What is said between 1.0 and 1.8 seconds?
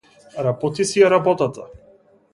ја работата.